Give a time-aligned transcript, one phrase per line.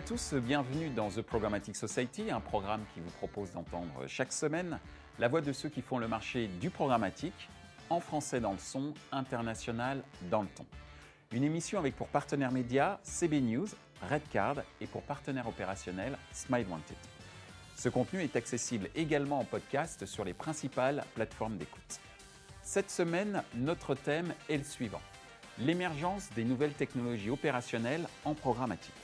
[0.00, 4.78] à tous, bienvenue dans The Programmatic Society, un programme qui vous propose d'entendre chaque semaine
[5.18, 7.50] la voix de ceux qui font le marché du programmatique,
[7.90, 10.64] en français dans le son, international dans le ton.
[11.32, 13.66] Une émission avec pour partenaire média CB News,
[14.08, 16.96] Redcard et pour partenaire opérationnel Smile Wanted.
[17.76, 22.00] Ce contenu est accessible également en podcast sur les principales plateformes d'écoute.
[22.62, 25.02] Cette semaine, notre thème est le suivant
[25.60, 28.94] l'émergence des nouvelles technologies opérationnelles en programmatique.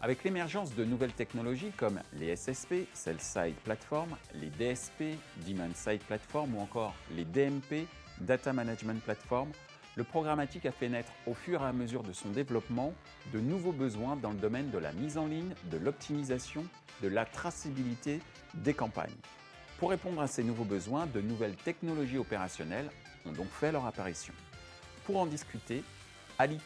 [0.00, 6.02] Avec l'émergence de nouvelles technologies comme les SSP, Sell Side Platform, les DSP, Demand Side
[6.02, 7.88] Platform ou encore les DMP,
[8.20, 9.50] Data Management Platform,
[9.96, 12.94] le programmatique a fait naître au fur et à mesure de son développement
[13.32, 16.64] de nouveaux besoins dans le domaine de la mise en ligne, de l'optimisation,
[17.02, 18.20] de la traçabilité
[18.54, 19.16] des campagnes.
[19.80, 22.90] Pour répondre à ces nouveaux besoins, de nouvelles technologies opérationnelles
[23.26, 24.34] ont donc fait leur apparition.
[25.04, 25.82] Pour en discuter,
[26.38, 26.60] Ali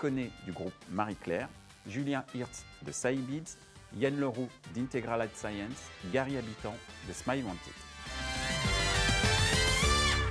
[0.44, 1.48] du groupe Marie-Claire,
[1.86, 3.56] Julien Hirtz de Saibids,
[3.98, 6.74] Yann Leroux d'Integral Ad Science, Gary Habitant
[7.08, 7.72] de Smile Wanted.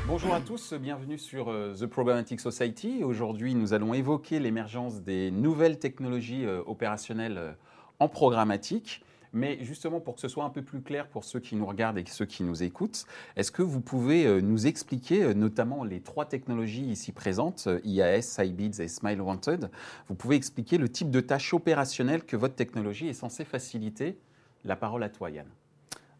[0.07, 3.03] Bonjour à tous, bienvenue sur euh, The Programmatic Society.
[3.03, 7.51] Aujourd'hui, nous allons évoquer l'émergence des nouvelles technologies euh, opérationnelles euh,
[7.99, 9.03] en programmatique.
[9.33, 11.97] Mais justement, pour que ce soit un peu plus clair pour ceux qui nous regardent
[11.97, 16.83] et ceux qui nous écoutent, est-ce que vous pouvez nous expliquer notamment les trois technologies
[16.83, 19.69] ici présentes, IAS, SciBeads et Smile Wanted?
[20.09, 24.17] Vous pouvez expliquer le type de tâches opérationnelles que votre technologie est censée faciliter?
[24.65, 25.47] La parole à toi, Yann.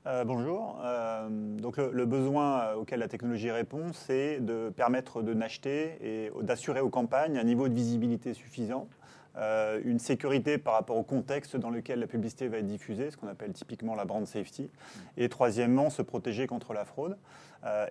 [0.08, 0.80] Euh, bonjour.
[0.84, 6.80] Euh, donc le, besoin auquel la technologie répond, c'est de permettre de n'acheter et d'assurer
[6.80, 8.88] aux campagnes un niveau de visibilité suffisant,
[9.38, 13.18] euh, une sécurité par rapport au contexte dans lequel la publicité va être diffusée, ce
[13.18, 14.70] qu'on appelle typiquement la brand safety,
[15.18, 17.18] et troisièmement, se protéger contre la fraude.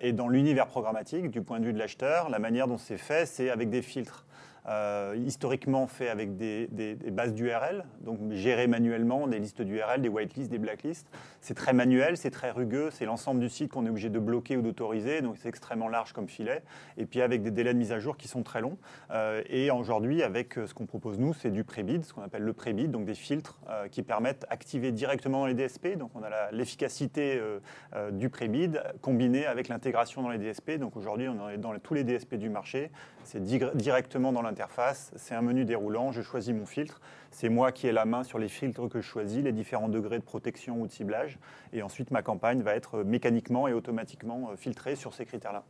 [0.01, 3.27] et dans l'univers programmatique, du point de vue de l'acheteur, la manière dont c'est fait,
[3.27, 4.27] c'est avec des filtres.
[4.71, 6.69] Euh, historiquement fait avec des,
[7.11, 11.09] bases d'URL, donc géré manuellement, des listes d'URL, des whitelists, des blacklists.
[11.41, 14.57] C'est très manuel, c'est très rugueux, c'est l'ensemble du site qu'on est obligé de bloquer
[14.57, 16.63] ou d'autoriser, donc c'est extrêmement large comme filet.
[16.99, 18.79] Et puis avec des délais de mise à jour qui sont très longs.
[19.11, 22.43] Euh, et aujourd'hui, avec euh, ce qu'on propose nous, c'est du pré-bid, ce qu'on appelle
[22.43, 23.59] le pré-bid, donc des filtres
[23.91, 25.97] qui permettent d'activer directement dans les DSP.
[25.97, 27.41] Donc on a l'efficacité
[28.13, 30.73] du pré-bid combinée avec l'intégration dans les DSP.
[30.79, 32.91] Donc aujourd'hui, on est dans tous les DSP du marché.
[33.25, 34.43] C'est directement dans
[35.17, 37.01] c'est un menu déroulant, je choisis mon filtre,
[37.31, 40.19] c'est moi qui ai la main sur les filtres que je choisis, les différents degrés
[40.19, 41.39] de protection ou de ciblage,
[41.73, 45.65] et ensuite ma campagne va être mécaniquement et automatiquement euh, filtrée sur ces critères-là.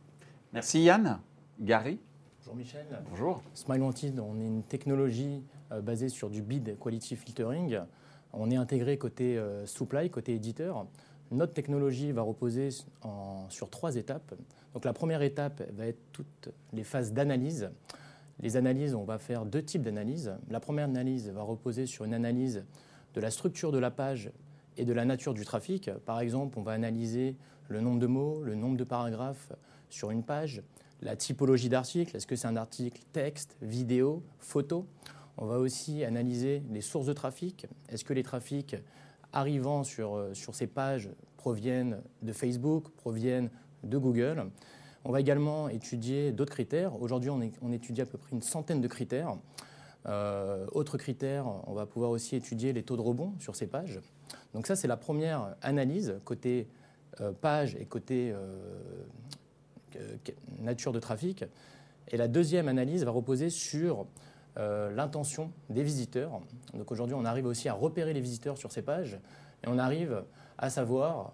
[0.53, 1.19] Merci Yann.
[1.59, 1.99] Gary
[2.39, 2.85] Bonjour Michel.
[3.09, 3.41] Bonjour.
[3.53, 7.79] Smile Wanted, on est une technologie euh, basée sur du bid quality filtering.
[8.33, 10.87] On est intégré côté euh, supply, côté éditeur.
[11.29, 12.69] Notre technologie va reposer
[13.47, 14.33] sur trois étapes.
[14.73, 17.69] Donc la première étape va être toutes les phases d'analyse.
[18.41, 20.33] Les analyses, on va faire deux types d'analyses.
[20.49, 22.65] La première analyse va reposer sur une analyse
[23.13, 24.31] de la structure de la page
[24.77, 25.91] et de la nature du trafic.
[26.05, 27.35] Par exemple, on va analyser
[27.69, 29.51] le nombre de mots, le nombre de paragraphes
[29.89, 30.63] sur une page,
[31.01, 34.85] la typologie d'article, est-ce que c'est un article texte, vidéo, photo?
[35.37, 38.75] On va aussi analyser les sources de trafic, est-ce que les trafics
[39.33, 43.49] arrivant sur, euh, sur ces pages proviennent de Facebook, proviennent
[43.83, 44.45] de Google?
[45.03, 47.01] On va également étudier d'autres critères.
[47.01, 49.37] Aujourd'hui, on, étudie à peu près une centaine de critères.
[50.07, 53.99] Euh, autre critère, on va pouvoir aussi étudier les taux de rebond sur ces pages.
[54.53, 56.67] Donc ça, c'est la première analyse côté
[57.19, 58.33] euh, page et côté
[60.59, 61.45] nature de trafic.
[62.09, 64.05] Et la deuxième analyse va reposer sur
[64.57, 66.41] euh, l'intention des visiteurs.
[66.73, 69.17] Donc aujourd'hui, on arrive aussi à repérer les visiteurs sur ces pages
[69.63, 70.23] et on arrive
[70.57, 71.31] à savoir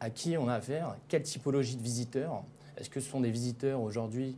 [0.00, 2.42] à qui on a affaire, quelle typologie de visiteurs.
[2.76, 4.36] Est-ce que ce sont des visiteurs aujourd'hui?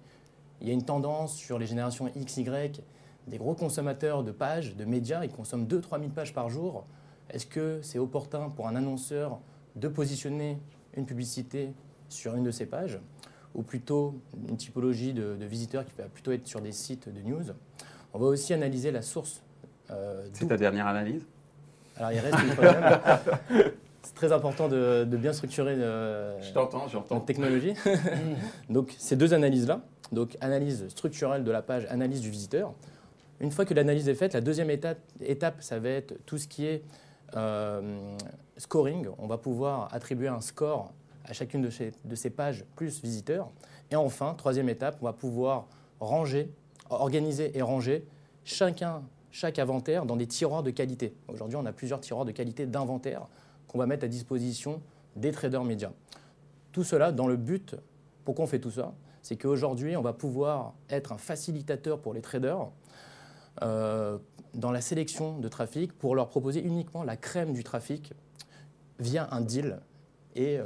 [0.60, 2.82] Il y a une tendance sur les générations X, Y,
[3.26, 6.84] des gros consommateurs de pages, de médias, ils consomment 2-3 000 pages par jour.
[7.30, 9.40] Est-ce que c'est opportun pour un annonceur
[9.74, 10.58] de positionner
[10.96, 11.72] une publicité
[12.08, 13.00] sur une de ces pages?
[13.54, 17.20] Ou plutôt une typologie de, de visiteurs qui va plutôt être sur des sites de
[17.22, 17.42] news?
[18.14, 19.42] On va aussi analyser la source.
[19.90, 21.24] Euh, C'est ta dernière analyse?
[21.96, 23.00] Alors il reste une problème.
[24.06, 27.74] C'est très important de, bien structurer euh, notre technologie.
[28.70, 29.80] donc ces deux analyses-là,
[30.12, 32.72] donc analyse structurelle de la page, analyse du visiteur.
[33.40, 36.46] Une fois que l'analyse est faite, la deuxième étape, étape, ça va être tout ce
[36.46, 36.84] qui est
[37.34, 38.16] euh,
[38.56, 39.08] scoring.
[39.18, 40.92] On va pouvoir attribuer un score
[41.24, 43.50] à chacune de ces, de ces pages plus visiteurs.
[43.90, 45.66] Et enfin, troisième étape, on va pouvoir
[45.98, 46.48] ranger
[46.90, 48.06] organiser et ranger
[48.44, 49.02] chacun,
[49.32, 51.12] chaque inventaire dans des tiroirs de qualité.
[51.26, 53.26] Aujourd'hui, on a plusieurs tiroirs de qualité d'inventaire
[53.76, 54.80] qu'on va mettre à disposition
[55.16, 55.92] des traders médias.
[56.72, 57.76] Tout cela dans le but,
[58.24, 62.22] pourquoi on fait tout ça C'est qu'aujourd'hui, on va pouvoir être un facilitateur pour les
[62.22, 62.70] traders,
[63.62, 64.16] euh,
[64.54, 68.14] dans la sélection de trafic pour leur proposer uniquement la crème du trafic
[68.98, 69.80] via un deal.
[70.34, 70.58] Et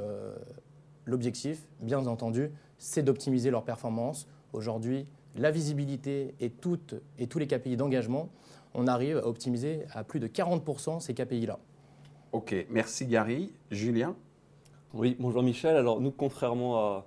[1.04, 4.28] l'objectif, bien entendu, c'est d'optimiser leur performance.
[4.52, 8.28] Aujourd'hui, la visibilité et, toutes, et tous les KPI d'engagement,
[8.74, 11.58] on arrive à optimiser à plus de 40% ces KPI-là.
[12.32, 13.50] Ok, merci Gary.
[13.72, 14.14] Julien
[14.94, 15.76] Oui, bonjour Michel.
[15.76, 17.06] Alors nous, contrairement à,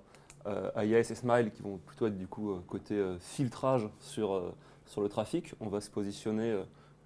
[0.74, 4.34] à IAS et Smile, qui vont plutôt être du coup euh, côté euh, filtrage sur,
[4.34, 4.54] euh,
[4.84, 6.54] sur le trafic, on va se positionner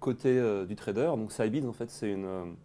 [0.01, 1.11] côté du trader.
[1.15, 2.55] Donc Sybid, en fait, c'est une,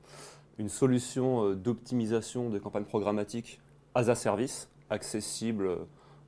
[0.59, 3.61] une solution d'optimisation de campagnes programmatiques
[3.95, 5.79] as a service, accessible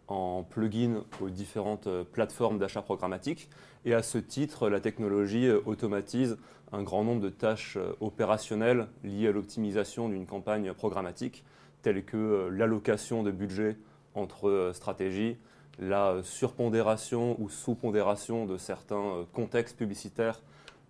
[0.08, 3.48] en plugin aux différentes plateformes d'achat programmatique.
[3.84, 6.36] Et à ce titre, la technologie automatise
[6.72, 11.44] un grand nombre de tâches opérationnelles liées à l'optimisation d'une campagne programmatique,
[11.82, 13.76] telles que l'allocation de budget
[14.16, 15.36] entre euh, stratégies,
[15.78, 20.40] la surpondération ou sous-pondération de certains euh, contextes publicitaires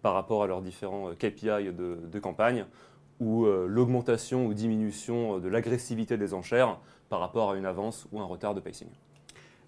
[0.01, 2.65] par rapport à leurs différents euh, KPI de, campagne,
[3.21, 6.79] ou l'augmentation ou diminution de l'agressivité des enchères
[7.09, 8.89] par rapport à une avance ou un retard de pacing.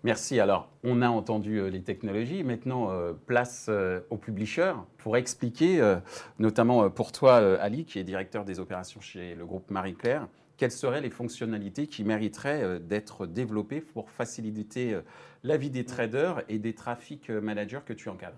[0.05, 0.39] Merci.
[0.39, 2.45] Alors, on a entendu les technologies.
[2.45, 2.91] Maintenant,
[3.27, 3.71] place
[4.11, 5.97] aux publishers pour expliquer,
[6.39, 10.29] notamment pour toi, Ali, qui est directeur des opérations chez le groupe Marie-Claire,
[10.59, 15.03] quelles seraient les fonctionnalités qui mériteraient euh, d'être développées pour faciliter euh,
[15.45, 18.37] la vie des traders et des traffic euh, managers que tu encadres?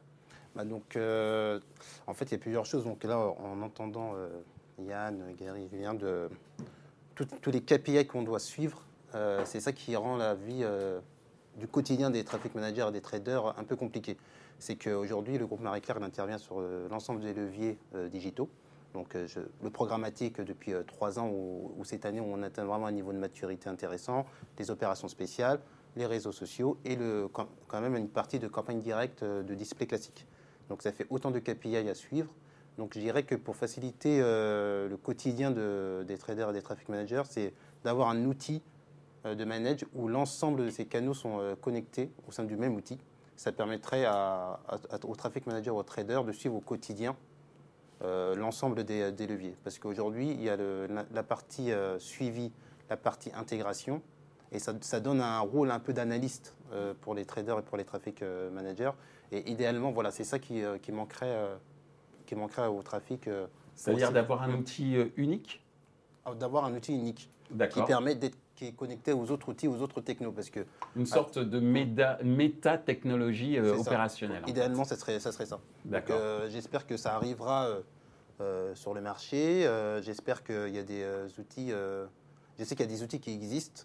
[0.55, 2.83] Bah donc, en fait, il y a plusieurs choses.
[2.83, 4.15] Donc là, en entendant
[4.87, 6.29] Yann, Gary, Julien, de
[7.15, 8.83] tous les KPI qu'on doit suivre,
[9.45, 10.65] c'est ça qui rend la vie
[11.57, 14.17] du quotidien des traffic managers et des traders un peu compliquée.
[14.59, 16.61] C'est qu'aujourd'hui, le groupe Marie-Claire intervient sur
[16.91, 17.79] l'ensemble des leviers
[18.11, 18.49] digitaux.
[18.95, 19.27] Donc euh,
[19.63, 23.19] le programmatique depuis euh, trois ans ou, cette année on atteint vraiment un niveau de
[23.19, 24.27] maturité intéressant,
[24.59, 25.61] les opérations spéciales,
[25.97, 26.97] les réseaux sociaux et
[27.33, 30.27] quand même une partie de campagne directe euh, de display classique.
[30.69, 32.33] Donc ça fait autant de KPI à suivre.
[32.79, 37.53] Donc je dirais que pour faciliter le quotidien des traders et des traffic managers, c'est
[37.85, 38.63] d'avoir un outil
[39.25, 42.99] de manage où l'ensemble de ces canaux sont connectés au sein du même outil.
[43.37, 44.61] Ça permettrait à,
[45.05, 47.17] aux traffic managers ou aux traders de suivre au quotidien
[48.03, 49.55] euh, l'ensemble des, leviers.
[49.63, 52.51] Parce qu'aujourd'hui, il y a la, partie euh, suivi,
[52.89, 54.01] la partie intégration,
[54.53, 57.85] et ça, donne un rôle un peu d'analyste euh, pour les traders et pour les
[57.85, 58.93] traffic managers.
[59.33, 60.63] Et idéalement, voilà, c'est ça qui,
[60.93, 61.51] manquerait,
[62.31, 63.29] qui manquerait au trafic.
[63.75, 65.63] C'est-à-dire d'avoir un outil unique
[66.25, 67.31] ah, D'avoir un outil unique
[67.71, 70.33] qui permet d'être qui est connecté aux autres outils, aux autres technos.
[70.33, 74.43] Parce que, Une sorte de méta-technologie opérationnelle.
[74.47, 75.61] Idéalement, ça serait, ça serait ça.
[75.87, 76.21] D'accord.
[76.51, 77.81] J'espère que ça arrivera
[78.41, 79.67] euh, sur le marché.
[79.67, 81.71] Euh, j'espère qu'il y a des euh, outils.
[81.71, 83.83] je sais qu'il y a des outils qui existent,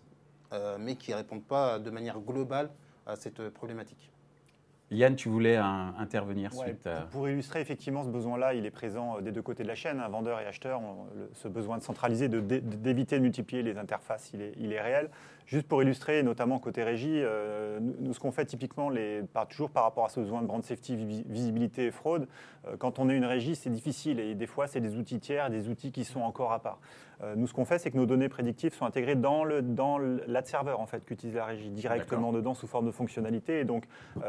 [0.79, 2.69] mais qui ne répondent pas de manière globale
[3.05, 4.11] à cette problématique.
[4.91, 9.41] Yann, tu voulais intervenir suite Pour illustrer effectivement ce besoin-là, il est présent des deux
[9.41, 10.81] côtés de la chaîne, un vendeur et acheteur.
[11.33, 15.09] ce besoin de centraliser, d'éviter de, multiplier les interfaces, il est, il est réel.
[15.47, 19.83] Juste pour illustrer, notamment côté régie, euh, nous, ce qu'on fait typiquement, les, toujours par
[19.83, 22.27] rapport à ce besoin de brand safety, visibilité et fraude,
[22.67, 25.51] euh, quand on est une régie, c'est difficile et des fois, c'est des outils tiers,
[25.51, 26.79] des outils qui sont encore à part.
[27.21, 29.97] Euh, nous, ce qu'on fait, c'est que nos données prédictives sont intégrées dans le dans
[29.97, 33.59] l'ad server en fait qu'utilise la régie directement dedans sous forme de fonctionnalité.
[33.59, 33.85] Et donc,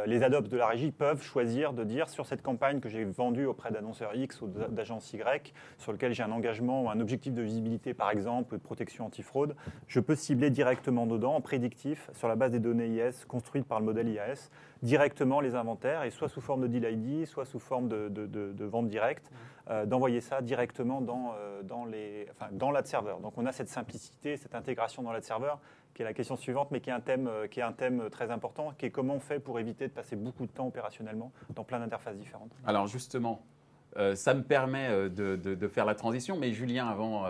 [0.06, 3.46] les adopts de la régie peuvent choisir de dire sur cette campagne que j'ai vendue
[3.46, 7.42] auprès d'annonceur X ou d'agence Y, sur lequel j'ai un engagement ou un objectif de
[7.42, 9.54] visibilité par exemple, de protection anti-fraude,
[9.86, 13.80] je peux cibler directement dedans, en prédictif, sur la base des données IS construites par
[13.80, 14.50] le modèle IAS,
[14.82, 18.88] directement les inventaires, et soit sous forme de deal ID, soit sous forme de, vente
[18.88, 19.55] directe, euh,
[19.86, 23.16] d'envoyer ça directement dans, euh, dans, les, enfin, dans l'ad server.
[23.22, 25.54] Donc on a cette simplicité, cette intégration dans l'ad server,
[25.94, 28.08] qui est la question suivante, mais qui est un thème, euh, qui est un thème
[28.10, 31.32] très important, qui est comment on fait pour éviter de passer beaucoup de temps opérationnellement
[31.54, 32.52] dans plein d'interfaces différentes.
[32.66, 33.42] Alors justement,
[34.14, 37.26] ça me permet de, faire la transition, mais Julien, avant...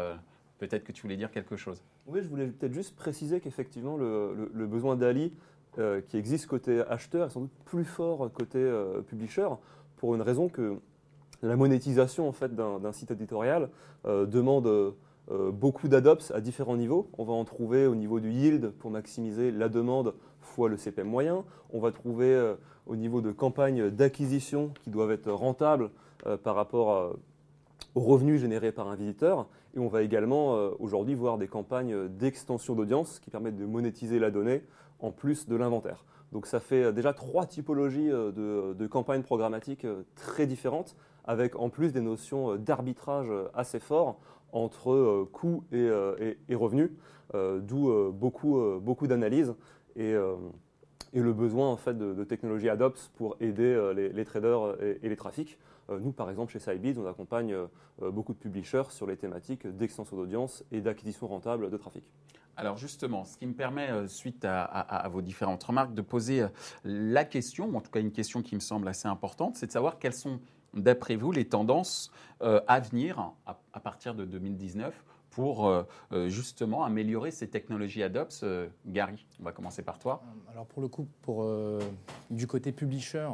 [0.58, 1.82] Peut-être que tu voulais dire quelque chose.
[2.06, 5.32] Oui, je voulais peut-être juste préciser qu'effectivement, le, besoin d'Ali
[5.78, 9.48] euh, qui existe côté acheteur est sans doute plus fort côté euh, publisher,
[9.96, 10.80] pour une raison que
[11.42, 13.68] la monétisation en fait, d'un site éditorial
[14.06, 14.94] euh, demande
[15.52, 17.10] beaucoup d'adopts à différents niveaux.
[17.18, 21.08] On va en trouver au niveau du yield pour maximiser la demande fois le CPM
[21.08, 21.44] moyen.
[21.72, 22.54] On va trouver
[22.86, 25.90] au niveau de campagnes d'acquisition qui doivent être rentables
[26.44, 27.16] par rapport
[27.96, 29.48] aux revenus générés par un visiteur.
[29.76, 34.18] Et on va également euh, aujourd'hui voir des campagnes d'extension d'audience qui permettent de monétiser
[34.18, 34.62] la donnée
[35.00, 36.04] en plus de l'inventaire.
[36.32, 41.68] Donc ça fait euh, déjà trois typologies euh, de, campagnes programmatiques très différentes, avec en
[41.68, 44.18] plus des notions d'arbitrage assez forts
[44.52, 46.90] entre coûts et, revenus,
[47.34, 49.54] d'où beaucoup, beaucoup d'analyses
[49.96, 50.14] et,
[51.12, 55.58] le besoin en fait de, technologies ADOPS pour aider les, traders et, les trafics.
[55.88, 57.56] nous, par exemple, chez Sybiz, on accompagne
[58.00, 62.04] beaucoup de publishers sur les thématiques d'extension d'audience et d'acquisition rentable de trafic.
[62.58, 66.46] Alors justement, ce qui me permet, suite à, vos différentes remarques, de poser
[66.84, 69.98] la question, en tout cas une question qui me semble assez importante, c'est de savoir
[69.98, 70.40] quelles sont,
[70.74, 74.94] d'après vous, les tendances à venir à, partir de 2019
[75.36, 75.82] pour euh,
[76.12, 80.22] euh, justement améliorer ces technologies ADOPS euh, Gary, on va commencer par toi.
[80.50, 81.46] Alors pour le coup, pour,
[82.30, 83.28] du côté publisher,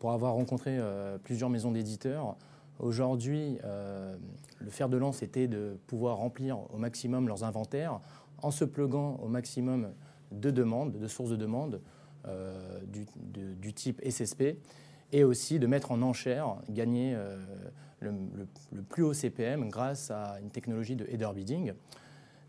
[0.00, 0.80] pour avoir rencontré
[1.22, 2.36] plusieurs maisons d'éditeurs,
[2.80, 8.00] aujourd'hui, le fer de lance était de pouvoir remplir au maximum leurs inventaires
[8.42, 9.92] en se pluguant au maximum
[10.32, 11.80] de demandes, de sources de demandes
[12.88, 14.56] du, type SSP,
[15.12, 17.16] et aussi de mettre en enchère, gagner
[18.00, 21.72] le, plus haut CPM grâce à une technologie de header bidding.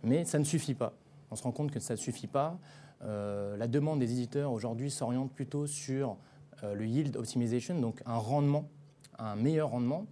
[0.04, 0.94] Mais ça ne suffit pas.
[1.30, 2.60] On se rend compte que ça ne suffit pas.
[3.04, 6.18] Euh, la demande des éditeurs aujourd'hui s'oriente plutôt sur
[6.64, 8.70] euh, le yield optimization, donc un rendement,
[9.18, 10.06] un meilleur rendement.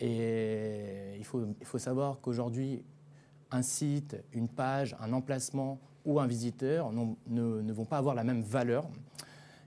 [0.00, 2.82] Et il faut, savoir qu'aujourd'hui,
[3.50, 8.42] un site, une page, un emplacement ou un visiteur ne, vont pas avoir la même
[8.42, 8.86] valeur.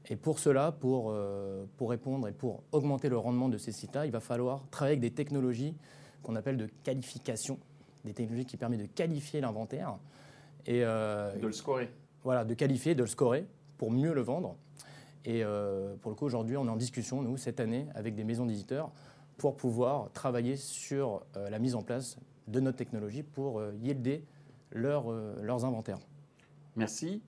[0.09, 4.05] Et pour cela, pour, euh, pour répondre et pour augmenter le rendement de ces sites-là,
[4.05, 5.75] il va falloir travailler avec des technologies
[6.23, 7.59] qu'on appelle de qualification,
[8.05, 9.97] des technologies qui permettent de qualifier l'inventaire.
[10.65, 11.89] Et, euh, de le scorer.
[12.23, 13.45] Voilà, de qualifier, de le scorer
[13.77, 14.55] pour mieux le vendre.
[15.25, 18.23] Et euh, pour le coup, aujourd'hui, on est en discussion, nous, cette année, avec des
[18.23, 18.91] maisons d'éditeurs
[19.37, 24.23] pour pouvoir travailler sur la mise en place de notre technologie pour yielder
[24.71, 25.99] leur, leurs inventaires.
[26.75, 27.21] Merci.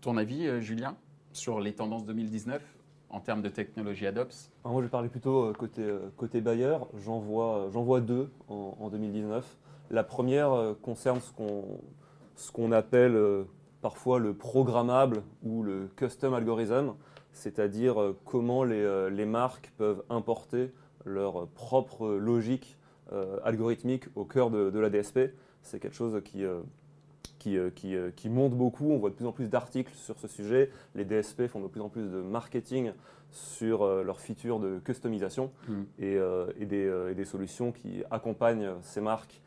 [0.00, 0.96] Ton avis, Julien?
[1.32, 2.62] Sur les tendances 2019
[3.10, 6.88] en termes de technologie ADOPS Moi, je parler plutôt euh, côté, euh, côté bailleur.
[7.04, 9.44] J'en vois, deux en, 2019.
[9.90, 13.18] La première euh, concerne ce qu'on appelle
[13.82, 16.94] parfois le programmable ou le custom algorithm,
[17.32, 20.72] c'est-à-dire comment les, marques peuvent importer
[21.04, 22.78] leur propre logique
[23.44, 25.32] algorithmique au cœur de, la DSP.
[25.62, 26.60] C'est quelque chose qui, euh,
[27.46, 28.90] euh, qui, monte beaucoup.
[28.90, 30.70] On voit de plus en plus d'articles sur ce sujet.
[30.94, 32.92] Les DSP font de plus en plus de marketing
[33.30, 35.82] sur euh, leurs features de customisation mm.
[35.98, 39.40] et, des, solutions qui accompagnent ces marques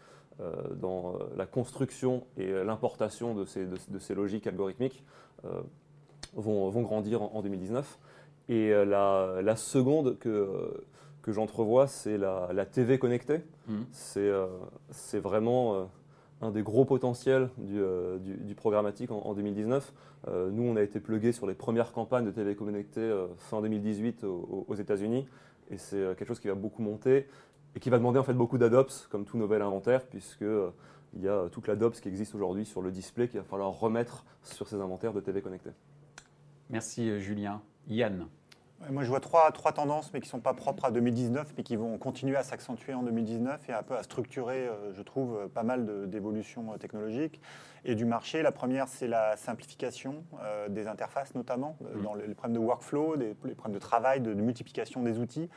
[0.81, 5.01] dans la construction et l'importation de ces, de, ces, logiques algorithmiques
[6.33, 7.99] vont, vont, grandir en, 2019.
[8.49, 10.83] Et la, seconde que,
[11.21, 13.43] que j'entrevois, c'est la, TV connectée.
[13.67, 13.83] Mm.
[14.91, 15.89] C'est vraiment
[16.45, 18.17] un des gros potentiels du, euh,
[18.55, 19.93] programmatique en, 2019.
[20.27, 23.61] Euh, nous, on a été plugués sur les premières campagnes de télé connectée euh, fin
[23.61, 25.27] 2018 aux, États-Unis,
[25.69, 27.27] et c'est quelque chose qui va beaucoup monter
[27.75, 30.45] et qui va demander en fait beaucoup d'adopts, comme tout nouvel inventaire, puisque
[31.15, 34.25] il y a toute l'adopts qui existe aujourd'hui sur le display qu'il va falloir remettre
[34.43, 35.71] sur ces inventaires de télé connectée.
[36.69, 37.61] Merci Julien.
[37.87, 38.27] Yann
[38.91, 41.75] moi, je vois trois, tendances, mais qui ne sont pas propres à 2019, mais qui
[41.75, 45.63] vont continuer à s'accentuer en 2019 et un peu à structurer, euh, je trouve, pas
[45.63, 47.41] mal d'évolutions euh, technologiques
[47.85, 48.41] et du marché.
[48.41, 52.01] La première, c'est la simplification euh, des interfaces, notamment, mmh.
[52.01, 55.49] dans les, problèmes de workflow, les problèmes de travail, de, multiplication des outils.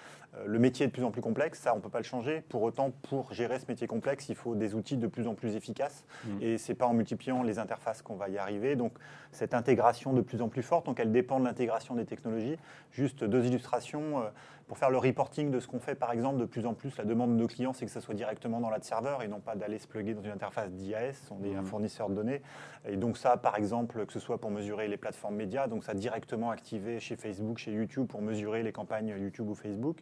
[0.47, 2.43] le métier est de plus en plus complexe, ça, on ne peut pas le changer.
[2.49, 5.57] Pour autant, pour gérer ce métier complexe, il faut des outils de plus en plus
[5.57, 6.05] efficaces.
[6.25, 6.43] Mmh.
[6.43, 8.77] Et ce n'est pas en multipliant les interfaces qu'on va y arriver.
[8.77, 8.93] Donc,
[9.33, 12.57] cette intégration de plus en plus forte, donc elle dépend de l'intégration des technologies.
[12.93, 14.21] Juste deux illustrations.
[14.21, 14.29] Euh,
[14.69, 17.05] pour faire le reporting de ce qu'on fait, par exemple, de plus en plus, la
[17.05, 19.57] demande de nos clients, c'est que ça soit directement dans la serveur et non pas
[19.57, 21.31] d'aller se plugger dans une interface d'IAS.
[21.31, 21.67] On est un mmh.
[21.67, 22.43] fournisseur de données.
[22.87, 25.95] Et donc ça, par exemple, que ce soit pour mesurer les plateformes médias, donc ça
[25.95, 29.99] directement activé chez Facebook, chez YouTube pour mesurer les campagnes YouTube ou Facebook.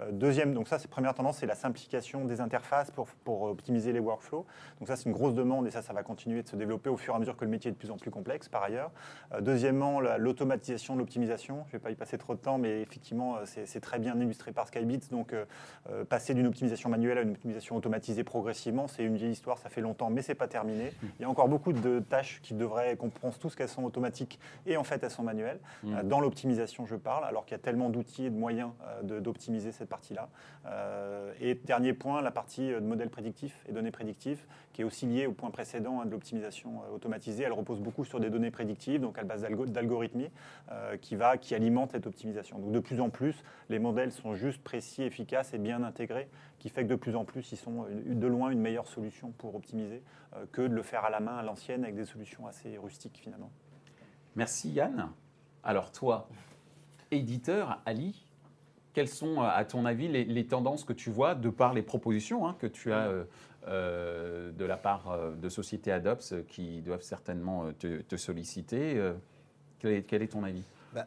[0.00, 3.92] Euh, deuxième, donc ça, c'est première tendance, c'est la simplification des interfaces pour, pour optimiser
[3.92, 4.46] les workflows.
[4.78, 6.96] Donc ça, c'est une grosse demande et ça, ça va continuer de se développer au
[6.96, 8.90] fur et à mesure que le métier est de plus en plus complexe, par ailleurs.
[9.32, 11.64] Euh, deuxièmement, l'automatisation de l'optimisation.
[11.66, 14.52] Je ne vais pas y passer trop de temps, mais effectivement, c'est très bien illustré
[14.52, 15.08] par Skybits.
[15.10, 15.44] Donc, euh,
[15.90, 19.68] euh, passer d'une optimisation manuelle à une optimisation automatisée progressivement, c'est une vieille histoire, ça
[19.68, 20.86] fait longtemps, mais c'est pas terminé.
[20.86, 21.06] Mmh.
[21.18, 24.38] Il y a encore beaucoup de tâches qui devraient, qu'on pense tous qu'elles sont automatiques
[24.66, 25.60] et en fait elles sont manuelles.
[25.82, 25.94] Mmh.
[25.94, 28.70] Euh, dans l'optimisation, je parle, alors qu'il y a tellement d'outils et de moyens
[29.02, 30.28] d'optimiser cette partie-là.
[31.40, 35.26] et dernier point, la partie de modèle prédictif et données prédictives, qui est aussi liée
[35.26, 37.44] au point précédent hein, de l'optimisation automatisée.
[37.44, 40.30] Elle repose beaucoup sur des données prédictives, donc à base d'algorithmie,
[41.00, 42.58] qui, va, qui alimente cette optimisation.
[42.58, 46.28] Donc de plus en plus, les modèles sont juste précis, efficaces et bien intégrés,
[46.58, 49.54] qui fait que de plus en plus, ils sont de loin une meilleure solution pour
[49.54, 50.02] optimiser
[50.34, 53.18] euh, que de le faire à la main, à l'ancienne, avec des solutions assez rustiques
[53.22, 53.50] finalement.
[54.34, 55.10] Merci Yann.
[55.62, 56.28] Alors toi,
[57.10, 58.24] éditeur, Ali,
[58.96, 62.56] quelles sont à ton avis les, tendances que tu vois de par les propositions hein,
[62.58, 63.24] que tu as euh,
[63.68, 68.98] euh, de la part de sociétés Adops qui doivent certainement te, solliciter
[69.78, 70.62] quel est, quel est, ton avis?
[70.94, 71.06] Bah,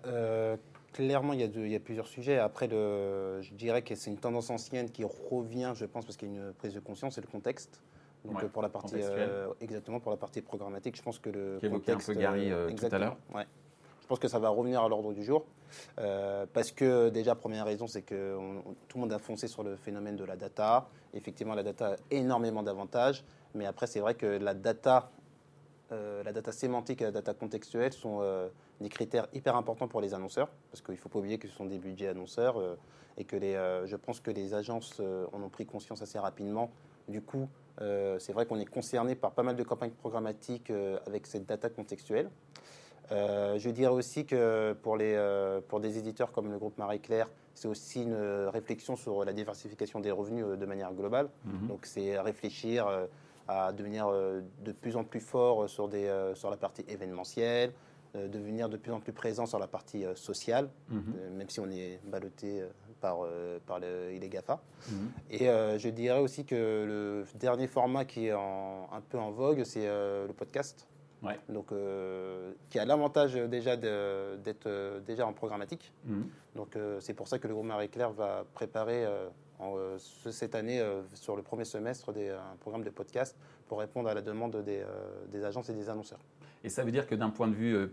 [0.93, 2.37] Clairement, il y, a de- il y a plusieurs sujets.
[2.37, 6.31] Après, le- je dirais que c'est une tendance ancienne qui revient, je pense, parce qu'il
[6.31, 7.81] y a une prise de conscience, c'est le contexte.
[8.25, 9.29] Donc Ouais, euh, pour la partie contextuel.
[9.29, 12.51] euh, exactement pour la partie programmatique, je pense que le Qu'évoquait un contexte, peu Gary,
[12.51, 13.17] euh, tout à l'heure.
[13.33, 13.45] ouais.
[14.09, 15.45] Je pense que ça va revenir à l'ordre du jour
[15.99, 18.39] euh, parce que déjà première raison c'est que
[18.87, 20.89] tout le monde a foncé sur le phénomène de la data.
[21.13, 23.23] Effectivement, la data a énormément d'avantages,
[23.53, 25.11] mais après c'est vrai que la data
[25.91, 28.49] euh, la data sémantique et la data contextuelle sont euh,
[28.81, 31.53] des critères hyper importants pour les annonceurs, parce qu'il ne faut pas oublier que ce
[31.53, 32.59] sont des budgets annonceurs
[33.15, 33.53] et que les,
[33.85, 34.99] je pense que les agences
[35.31, 36.71] en ont pris conscience assez rapidement.
[37.07, 37.47] Du coup,
[37.77, 40.71] c'est vrai qu'on est concerné par pas mal de campagnes programmatiques
[41.05, 42.31] avec cette data contextuelle.
[43.11, 47.29] Euh, je dirais aussi que pour, les, euh, pour des éditeurs comme le groupe Marie-Claire,
[47.55, 48.15] c'est aussi une
[48.47, 51.29] réflexion sur la diversification des revenus euh, de manière globale.
[51.45, 51.67] Mhm.
[51.67, 52.87] Donc c'est réfléchir
[53.47, 57.71] à devenir de plus en plus fort sur, des, sur la partie événementielle,
[58.13, 61.13] devenir de plus en plus présent sur la partie sociale, Mhm.
[61.35, 62.63] même si on est ballotté
[63.01, 63.21] par,
[63.65, 64.61] par le- les GAFA.
[64.91, 65.11] Mhm.
[65.31, 65.45] Et
[65.79, 69.87] je dirais aussi que le dernier format qui est en- un peu en vogue, c'est
[69.87, 70.85] le podcast.
[71.21, 71.37] Ouais.
[71.49, 75.91] Donc, euh, qui a l'avantage déjà d'être euh, déjà en programmatique.
[76.05, 76.29] Mhm.
[76.55, 79.27] Donc, euh, c'est pour ça que le groupe Marie-Claire va préparer euh,
[79.59, 80.81] en, cette année,
[81.15, 83.35] sur le premier semestre, des, un programme de podcast
[83.67, 84.81] pour répondre à la demande des,
[85.33, 86.19] des agences et des annonceurs.
[86.63, 87.89] Et ça veut dire que d'un point de vue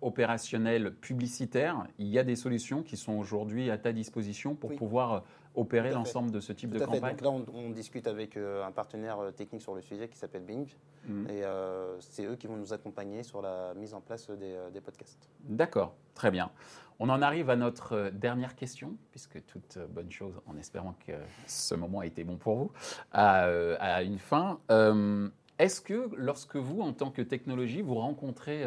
[0.00, 4.76] opérationnel, publicitaire, il y a des solutions qui sont aujourd'hui à ta disposition pour Oui.
[4.76, 6.94] pouvoir opérer à l'ensemble de ce type Tout de à fait.
[6.94, 7.16] campagne.
[7.16, 10.16] Donc là, on, on discute avec euh, un partenaire euh, technique sur le sujet qui
[10.16, 10.68] s'appelle Bing.
[11.08, 11.26] Mhm.
[11.28, 14.80] Et euh, c'est eux qui vont nous accompagner sur la mise en place des, des
[14.80, 15.28] podcasts.
[15.44, 16.50] D'accord, très bien.
[16.98, 21.12] On en arrive à notre dernière question, puisque toute bonne chose, en espérant que
[21.46, 22.72] ce moment a été bon pour vous,
[23.12, 24.60] a une fin.
[24.70, 25.28] Euh,
[25.58, 28.64] Est-ce que lorsque vous, en tant que technologie, vous rencontrez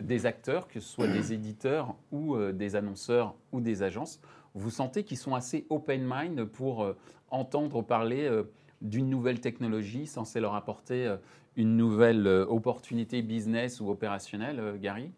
[0.00, 4.20] des acteurs, que ce soit des éditeurs ou des annonceurs ou des agences,
[4.54, 6.96] vous sentez qu'ils sont assez open mind pour euh,
[7.32, 8.44] entendre parler euh,
[8.80, 11.16] d'une nouvelle technologie censée leur apporter euh,
[11.56, 15.10] une nouvelle opportunité business ou opérationnelle, Gary?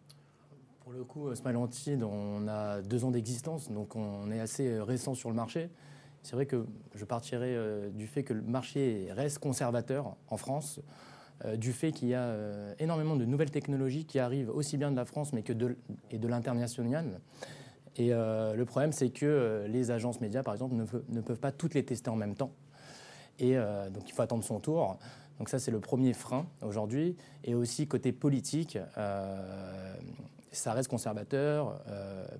[0.81, 4.79] Pour le coup, euh, Smile Antide, on a deux ans d'existence, donc on est assez
[4.81, 5.69] récent sur le marché.
[6.23, 7.55] C'est vrai que je partirais
[7.93, 10.81] du fait que le marché reste conservateur en France,
[11.55, 12.35] du fait qu'il y a
[12.79, 15.77] énormément de nouvelles technologies qui arrivent aussi bien de la France mais que de,
[16.09, 17.21] et de l'international.
[17.97, 21.51] Et euh, le problème, c'est que euh, les agences médias, par exemple, ne, peuvent pas
[21.51, 22.51] toutes les tester en même temps.
[23.39, 24.97] Et euh, donc, il faut attendre son tour.
[25.39, 27.15] Donc ça, c'est le premier frein aujourd'hui.
[27.43, 28.77] Et aussi, côté politique,
[30.51, 31.83] ça reste conservateur.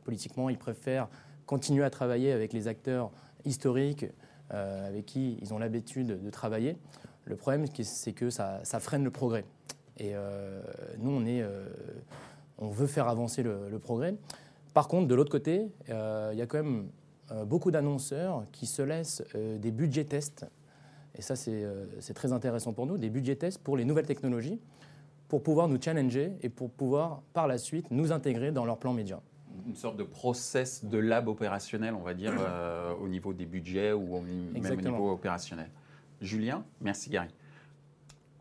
[0.05, 1.09] Politiquement, ils préfèrent
[1.45, 3.11] continuer à travailler avec les acteurs
[3.43, 4.05] historiques
[4.49, 6.77] avec qui ils ont l'habitude de travailler.
[7.25, 9.43] Le problème, c'est que ça, freine le progrès.
[9.97, 10.13] Et
[10.97, 11.21] nous,
[12.57, 14.15] on, veut faire avancer le progrès.
[14.75, 16.89] Par contre, de l'autre côté, euh, il y a quand même
[17.31, 20.45] euh, beaucoup d'annonceurs qui se laissent euh, des budgets tests.
[21.17, 24.59] Et ça, c'est euh, très intéressant pour nous, des budgets tests pour les nouvelles technologies,
[25.29, 28.91] pour pouvoir nous challenger et pour pouvoir, par la suite, nous intégrer dans leur plan
[28.91, 29.21] média.
[29.65, 33.93] une sorte de process de lab opérationnel, on va dire, euh, au niveau des budgets
[33.93, 35.69] ou au, même au niveau opérationnel.
[36.19, 37.29] Julien, merci Gary.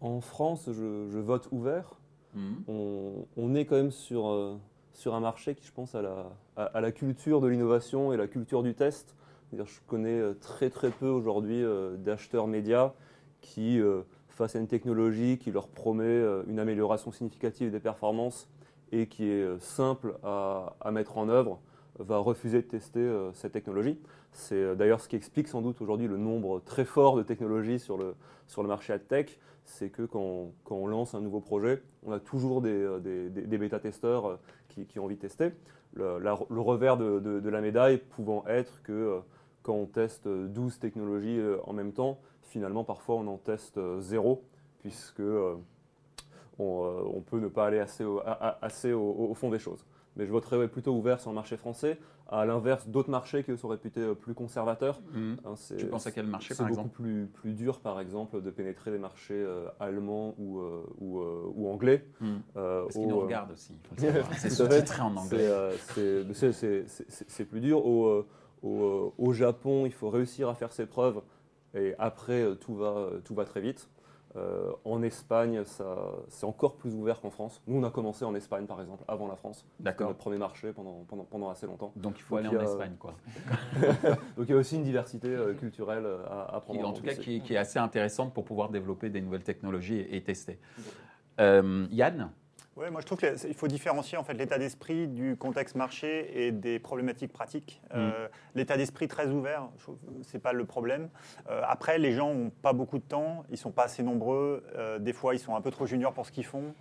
[0.01, 1.95] En France, je, je vote ouvert.
[2.35, 2.65] Mhm.
[2.67, 4.59] On, on est quand même sur, euh,
[4.95, 8.17] sur un marché qui, je pense, a la, à, à la culture de l'innovation et
[8.17, 9.15] la culture du test.
[9.53, 12.93] Je connais euh, très très peu aujourd'hui euh, d'acheteurs médias
[13.41, 18.49] qui, euh, face à une technologie qui leur promet une amélioration significative des performances
[18.91, 21.61] et qui est simple à, à mettre en œuvre,
[21.99, 23.99] va refuser de tester euh, cette technologie.
[24.33, 27.79] C'est euh, d'ailleurs ce qui explique sans doute aujourd'hui le nombre très fort de technologies
[27.79, 28.15] sur le,
[28.47, 29.39] sur le marché ad-tech.
[29.65, 33.59] C'est que quand, quand on lance un nouveau projet, on a toujours des, euh, des,
[33.59, 35.53] bêta-testeurs qui, qui ont envie de tester.
[35.95, 39.21] Le, revers de, de- la médaille pouvant être que
[39.63, 44.45] quand on teste euh, 12 technologies en même temps, finalement parfois on en teste zéro,
[44.81, 45.23] puisque
[46.59, 48.05] on, peut ne pas aller assez
[48.61, 49.85] assez au fond des choses.
[50.17, 51.99] Mais je voterais plutôt ouvert sur le marché français,
[52.29, 55.01] à l'inverse d'autres marchés qui sont réputés euh, plus conservateurs.
[55.13, 55.37] Mhm.
[55.45, 58.01] Hein, c'est- Tu penses à quel marché, c'est par beaucoup exemple plus, plus dur, par
[58.01, 62.07] exemple, de pénétrer les marchés euh, allemands ou, euh, ou, euh, ou anglais.
[62.57, 63.75] Euh, Parce qu'ils nous regardent aussi.
[64.39, 65.77] C'est sous-titré en c'est, anglais.
[65.95, 67.85] c'est- c'est- c'est- c'est- c'est- c'est plus dur.
[67.85, 68.25] Au,
[68.63, 71.21] au, au Japon, il faut réussir à faire ses preuves
[71.75, 73.89] et après, tout va, tout va très vite.
[74.37, 75.63] Euh, en Espagne,
[76.29, 77.63] c'est encore plus ouvert qu'en France.
[77.69, 79.65] Nous, on a commencé en Espagne, par exemple, avant la France.
[79.79, 80.09] D'accord.
[80.09, 81.93] notre premier marché pendant, pendant, pendant assez longtemps.
[81.95, 83.15] Donc il faut Donc, aller il en Espagne, quoi.
[84.37, 86.97] Donc il y a aussi une diversité euh, culturelle euh, à, à prendre en compte
[86.97, 90.17] tout cas, qui, est- qui est assez intéressante pour pouvoir développer des nouvelles technologies et,
[90.17, 90.59] et tester.
[91.41, 92.31] Euh, Yann,
[92.77, 96.51] Ouais, moi je trouve qu'il faut différencier en fait l'état d'esprit du contexte marché et
[96.51, 97.81] des problématiques pratiques.
[97.95, 99.69] Euh, l'état d'esprit très ouvert,
[100.23, 101.09] c'est pas le problème.
[101.49, 104.65] Euh, après, les gens ont pas beaucoup de temps, ils sont pas assez nombreux.
[104.75, 106.75] euh, des fois, ils sont un peu trop juniors pour ce qu'ils font.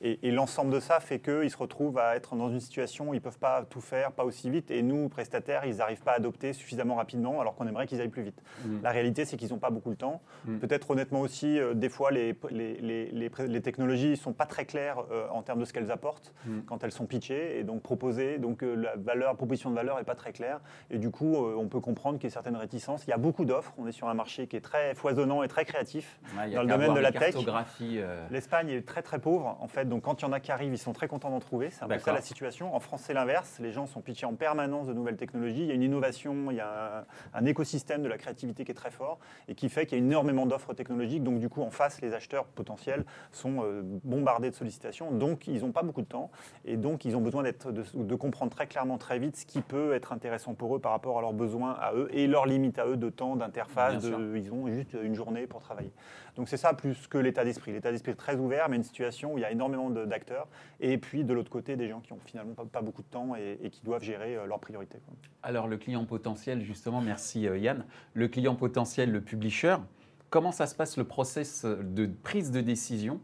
[0.00, 3.14] et et l'ensemble de ça fait qu'ils se retrouvent à être dans une situation où
[3.14, 4.70] ils peuvent pas tout faire, pas aussi vite.
[4.70, 8.08] Et nous, prestataires, ils n'arrivent pas à adopter suffisamment rapidement, alors qu'on aimerait qu'ils aillent
[8.08, 8.40] plus vite.
[8.64, 8.82] Mm.
[8.82, 10.22] La réalité, c'est qu'ils n'ont pas beaucoup de temps.
[10.44, 10.58] Mm.
[10.58, 14.64] Peut-être honnêtement aussi, des fois, les, les, les, les, les technologies ne sont pas très
[14.64, 16.60] claires euh, en termes de ce qu'elles apportent Mm.
[16.66, 18.38] quand elles sont pitchées et donc proposées.
[18.38, 20.60] Donc euh, la valeur, proposition de valeur n'est pas très claire.
[20.90, 23.04] Et du coup, euh, on peut comprendre qu'il y a certaines réticences.
[23.06, 23.72] Il y a beaucoup d'offres.
[23.78, 26.20] On est sur un marché qui est très foisonnant et très créatif.
[26.36, 27.34] Ouais, Dans le domaine de la tech,
[28.30, 30.72] L'Espagne est très très pauvre en fait, donc quand il y en a qui arrivent,
[30.72, 31.70] ils sont très contents d'en trouver.
[31.70, 32.74] C'est un peu ça la situation.
[32.74, 33.58] En France, c'est l'inverse.
[33.60, 35.62] Les gens sont pitchés en permanence de nouvelles technologies.
[35.62, 38.70] Il y a une innovation, il y a un, un écosystème de la créativité qui
[38.70, 41.22] est très fort et qui fait qu'il y a énormément d'offres technologiques.
[41.22, 43.64] Donc du coup, en face, les acheteurs potentiels sont
[44.04, 45.05] bombardés de sollicitations.
[45.12, 46.30] Donc ils n'ont pas beaucoup de temps
[46.64, 49.60] et donc ils ont besoin d'être, de, de comprendre très clairement très vite ce qui
[49.60, 52.78] peut être intéressant pour eux par rapport à leurs besoins à eux et leurs limites
[52.78, 54.04] à eux de temps, d'interface.
[54.34, 55.92] Ils ont juste une journée pour travailler.
[56.36, 57.72] Donc c'est ça plus que l'état d'esprit.
[57.72, 60.48] L'état d'esprit est très ouvert, mais une situation où il y a énormément d'acteurs.
[60.80, 63.34] Et puis de l'autre côté, des gens qui ont finalement pas, pas beaucoup de temps
[63.36, 64.98] et, et qui doivent gérer euh, leurs priorités.
[65.42, 67.84] Alors le client potentiel, justement, merci euh, Yann.
[68.14, 69.76] Le client potentiel, le publisher,
[70.30, 73.20] comment ça se passe le process de prise de décision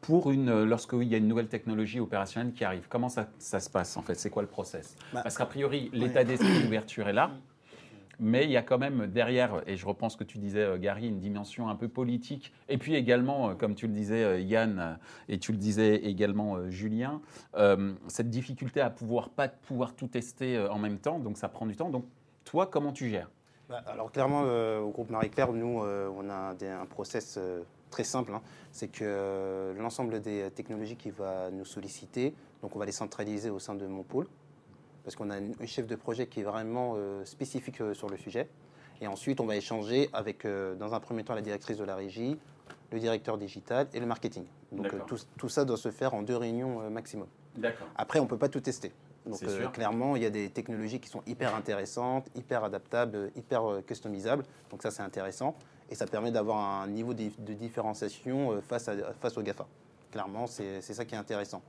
[0.00, 3.70] pour une, lorsqu'il y a une nouvelle technologie opérationnelle qui arrive Comment ça, ça se
[3.70, 4.14] passe en fait?
[4.14, 4.96] C'est quoi le process?
[5.12, 7.30] Bah, Parce qu'a priori, l'état d'esprit d'ouverture est là.
[8.20, 10.78] Mais il y a quand même derrière, et je reprends ce que tu disais, euh,
[10.78, 12.52] Gary, une dimension un peu politique.
[12.68, 14.94] Et puis également, euh, comme tu le disais, euh, Yann, euh,
[15.28, 17.20] et tu le disais également, euh, Julien,
[17.56, 21.18] euh, cette difficulté à pouvoir pas pouvoir tout tester euh, en même temps.
[21.18, 21.90] Donc ça prend du temps.
[21.90, 22.04] Donc
[22.44, 23.30] toi, comment tu gères?
[23.68, 27.62] Bah, alors clairement, euh, au groupe Marie-Claire, nous, euh, on a des- un process euh,
[27.94, 28.32] très simple.
[28.34, 28.42] hein.
[28.72, 33.50] C'est que euh, l'ensemble des technologies qui va nous solliciter, donc on va les centraliser
[33.50, 34.26] au sein de mon pôle,
[35.04, 38.16] parce qu'on a un chef de projet qui est vraiment euh, spécifique euh, sur le
[38.16, 38.48] sujet.
[39.00, 41.94] Et ensuite, on va échanger avec, euh, dans un premier temps, la directrice de la
[41.94, 42.36] régie,
[42.90, 44.44] le directeur digital et le marketing.
[44.72, 47.28] Donc tout, tout ça doit se faire en deux réunions maximum.
[47.94, 48.92] Après, on ne peut pas tout tester.
[49.26, 49.40] Donc
[49.72, 54.44] clairement, il y a des technologies qui sont hyper intéressantes, hyper adaptables, hyper customisables.
[54.70, 55.54] Donc ça, c'est intéressant.
[55.90, 59.66] Et ça permet d'avoir un niveau de, de différenciation euh, face, à, face au GAFA.
[60.10, 61.60] Clairement, c'est ça qui est intéressant.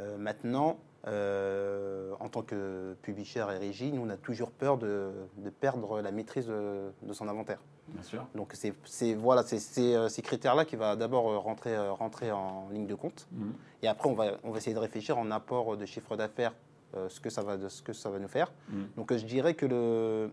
[0.00, 5.10] Euh, maintenant, euh, en tant que publisher et régie, nous, on a toujours peur de,
[5.36, 7.58] de perdre la maîtrise de, de son inventaire.
[7.88, 8.26] Bien sûr.
[8.34, 13.26] Donc c'est voilà, euh, ces critères-là qui va d'abord rentrer, rentrer en ligne de compte.
[13.32, 13.52] Mhm.
[13.82, 16.54] Et après, on va, on va essayer de réfléchir en apport de chiffre d'affaires,
[16.94, 18.50] euh, ce, que ça va, de ce que ça va nous faire.
[18.70, 18.88] Mhm.
[18.96, 20.30] Donc, euh, je dirais que le,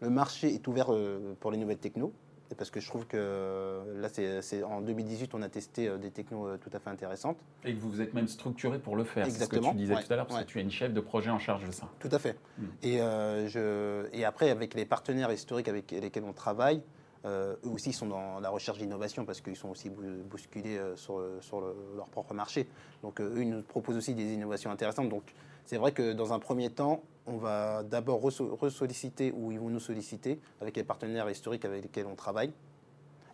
[0.00, 2.12] le marché est ouvert euh, pour les nouvelles technos.
[2.52, 5.96] Et Parce que je trouve que euh, là, c'est en 2018, on a testé euh,
[5.96, 7.38] des technos euh, tout à fait intéressantes.
[7.64, 9.24] Et que vous vous êtes même structuré pour le faire.
[9.24, 9.70] C'est ce que Exactement.
[9.70, 10.44] tu disais Ouais, tout à l'heure, parce ouais.
[10.44, 11.88] que tu es une chef de projet en charge de ça.
[11.98, 12.36] Tout à fait.
[12.58, 12.68] Mhm.
[12.82, 16.82] Et, euh, je, et après, avec les partenaires historiques avec lesquels on travaille,
[17.24, 21.20] euh, eux aussi sont dans la recherche d'innovation parce qu'ils sont aussi bou- bousculés sur,
[21.20, 22.68] le- sur le- leur propre marché.
[23.02, 25.08] Donc eux, ils nous proposent aussi des innovations intéressantes.
[25.08, 25.32] Donc
[25.64, 29.80] c'est vrai que dans un premier temps, on va d'abord ressolliciter ou ils vont nous
[29.80, 32.52] solliciter avec les partenaires historiques avec lesquels on travaille.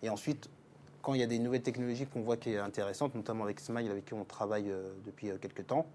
[0.03, 0.51] Et ensuite,
[1.03, 3.90] quand il y a des nouvelles technologies qu'on voit qui est intéressantes, notamment avec Smile
[3.90, 5.87] avec qui on travaille euh, depuis euh, quelques temps,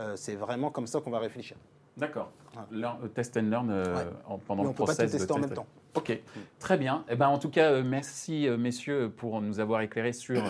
[0.00, 1.56] euh, c'est vraiment comme ça qu'on va réfléchir.
[1.96, 2.30] D'accord.
[2.72, 3.08] Ouais.
[3.14, 3.84] Test and learn euh,
[4.28, 4.38] Ouais.
[4.46, 5.66] pendant Mais le on peut pas process tout tester de en même temps.
[5.94, 6.16] Ok,
[6.60, 7.04] très bien.
[7.08, 10.44] Eh ben, en tout cas, merci messieurs pour nous avoir éclairé sur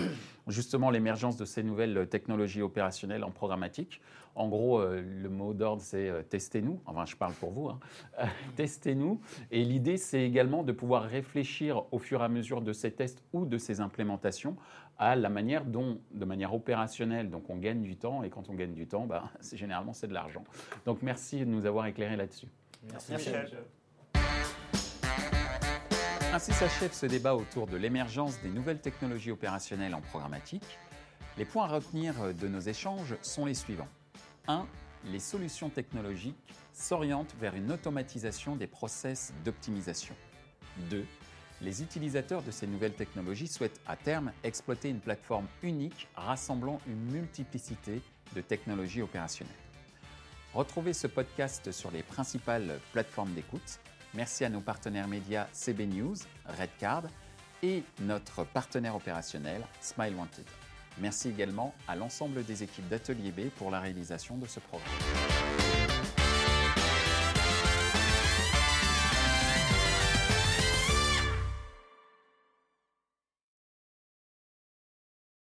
[0.49, 4.01] justement l'émergence de ces nouvelles euh, technologies opérationnelles en programmatique.
[4.35, 6.81] En gros, euh, le mot d'ordre, c'est euh, testez-nous.
[6.87, 7.69] Enfin, je parle pour vous.
[7.69, 7.81] hein.
[8.21, 8.25] Euh,
[8.57, 9.21] testez-nous.
[9.51, 13.23] Et l'idée, c'est également de pouvoir réfléchir au fur et à mesure de ces tests
[13.33, 14.57] ou de ces implémentations
[14.99, 18.23] à la manière dont, de manière opérationnelle, donc on gagne du temps.
[18.25, 19.09] Et quand on gagne du temps,
[19.41, 20.45] c'est généralement c'est de l'argent.
[20.87, 22.49] Donc merci de nous avoir éclairé là-dessus.
[22.91, 23.49] Merci, Michel.
[26.39, 30.79] Ainsi s'achève ce débat autour de l'émergence des nouvelles technologies opérationnelles en programmatique.
[31.37, 33.89] Les points à retenir de nos échanges sont les suivants.
[34.47, 34.65] 1.
[35.07, 36.39] Les solutions technologiques
[36.73, 40.15] s'orientent vers une automatisation des process d'optimisation.
[40.91, 41.05] 2.
[41.61, 47.11] Les utilisateurs de ces nouvelles technologies souhaitent à terme exploiter une plateforme unique rassemblant une
[47.11, 48.01] multiplicité
[48.37, 49.53] de technologies opérationnelles.
[50.55, 53.81] Retrouvez ce podcast sur les principales plateformes d'écoute.
[54.15, 56.17] Merci à nos partenaires médias CB News,
[56.47, 57.05] Redcard
[57.63, 60.47] et notre partenaire opérationnel Smile Wanted.
[61.01, 65.28] Merci également à l'ensemble des équipes d'Atelier B pour la réalisation de ce programme.